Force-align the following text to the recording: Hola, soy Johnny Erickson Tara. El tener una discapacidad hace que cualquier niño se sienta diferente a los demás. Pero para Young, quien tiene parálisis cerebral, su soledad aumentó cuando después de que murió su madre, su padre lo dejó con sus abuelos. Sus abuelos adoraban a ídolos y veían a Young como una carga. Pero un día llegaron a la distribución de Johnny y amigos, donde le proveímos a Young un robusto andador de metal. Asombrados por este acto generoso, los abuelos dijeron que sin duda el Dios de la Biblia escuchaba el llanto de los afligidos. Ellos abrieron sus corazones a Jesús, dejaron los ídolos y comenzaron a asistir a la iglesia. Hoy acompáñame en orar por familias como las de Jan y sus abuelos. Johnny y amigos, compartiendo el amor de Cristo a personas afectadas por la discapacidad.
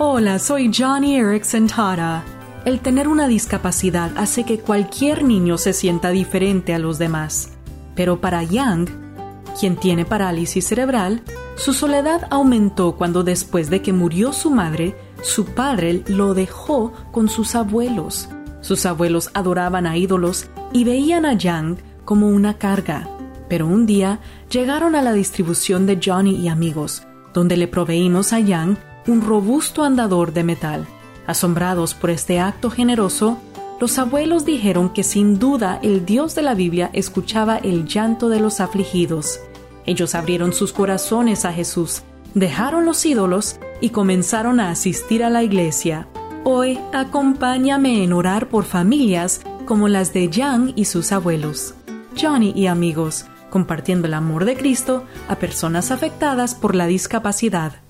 Hola, 0.00 0.38
soy 0.38 0.70
Johnny 0.72 1.16
Erickson 1.16 1.66
Tara. 1.66 2.22
El 2.64 2.78
tener 2.78 3.08
una 3.08 3.26
discapacidad 3.26 4.12
hace 4.16 4.44
que 4.44 4.60
cualquier 4.60 5.24
niño 5.24 5.58
se 5.58 5.72
sienta 5.72 6.10
diferente 6.10 6.72
a 6.72 6.78
los 6.78 6.98
demás. 7.00 7.54
Pero 7.96 8.20
para 8.20 8.44
Young, 8.44 8.88
quien 9.58 9.74
tiene 9.74 10.04
parálisis 10.04 10.68
cerebral, 10.68 11.24
su 11.56 11.72
soledad 11.72 12.28
aumentó 12.30 12.94
cuando 12.94 13.24
después 13.24 13.70
de 13.70 13.82
que 13.82 13.92
murió 13.92 14.32
su 14.32 14.52
madre, 14.52 14.94
su 15.20 15.46
padre 15.46 16.04
lo 16.06 16.32
dejó 16.32 16.92
con 17.10 17.28
sus 17.28 17.56
abuelos. 17.56 18.28
Sus 18.60 18.86
abuelos 18.86 19.30
adoraban 19.34 19.84
a 19.84 19.96
ídolos 19.96 20.46
y 20.72 20.84
veían 20.84 21.26
a 21.26 21.32
Young 21.32 21.76
como 22.04 22.28
una 22.28 22.56
carga. 22.56 23.08
Pero 23.48 23.66
un 23.66 23.84
día 23.84 24.20
llegaron 24.48 24.94
a 24.94 25.02
la 25.02 25.12
distribución 25.12 25.86
de 25.86 25.98
Johnny 26.00 26.36
y 26.36 26.46
amigos, 26.46 27.02
donde 27.34 27.56
le 27.56 27.66
proveímos 27.66 28.32
a 28.32 28.38
Young 28.38 28.76
un 29.08 29.22
robusto 29.22 29.84
andador 29.84 30.32
de 30.32 30.44
metal. 30.44 30.86
Asombrados 31.26 31.94
por 31.94 32.10
este 32.10 32.40
acto 32.40 32.70
generoso, 32.70 33.38
los 33.80 33.98
abuelos 33.98 34.44
dijeron 34.44 34.90
que 34.90 35.02
sin 35.02 35.38
duda 35.38 35.78
el 35.82 36.04
Dios 36.04 36.34
de 36.34 36.42
la 36.42 36.54
Biblia 36.54 36.90
escuchaba 36.92 37.56
el 37.56 37.86
llanto 37.86 38.28
de 38.28 38.40
los 38.40 38.60
afligidos. 38.60 39.40
Ellos 39.86 40.14
abrieron 40.14 40.52
sus 40.52 40.72
corazones 40.72 41.44
a 41.44 41.52
Jesús, 41.52 42.02
dejaron 42.34 42.84
los 42.84 43.04
ídolos 43.06 43.58
y 43.80 43.90
comenzaron 43.90 44.60
a 44.60 44.70
asistir 44.70 45.24
a 45.24 45.30
la 45.30 45.42
iglesia. 45.42 46.08
Hoy 46.44 46.78
acompáñame 46.92 48.02
en 48.02 48.12
orar 48.12 48.48
por 48.48 48.64
familias 48.64 49.40
como 49.64 49.88
las 49.88 50.12
de 50.12 50.30
Jan 50.32 50.72
y 50.76 50.86
sus 50.86 51.12
abuelos. 51.12 51.74
Johnny 52.20 52.52
y 52.56 52.66
amigos, 52.66 53.26
compartiendo 53.50 54.08
el 54.08 54.14
amor 54.14 54.44
de 54.44 54.56
Cristo 54.56 55.04
a 55.28 55.36
personas 55.36 55.90
afectadas 55.90 56.54
por 56.54 56.74
la 56.74 56.86
discapacidad. 56.86 57.87